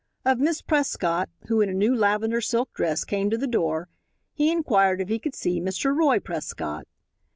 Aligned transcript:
Of 0.25 0.39
Miss 0.39 0.63
Prescott, 0.63 1.29
who, 1.47 1.61
in 1.61 1.69
a 1.69 1.75
new 1.75 1.93
lavender 1.95 2.41
silk 2.41 2.73
dress, 2.73 3.05
came 3.05 3.29
to 3.29 3.37
the 3.37 3.45
door, 3.45 3.87
he 4.33 4.51
inquired 4.51 4.99
if 4.99 5.09
he 5.09 5.19
could 5.19 5.35
see 5.35 5.61
Mr. 5.61 5.95
Roy 5.95 6.19
Prescott. 6.19 6.87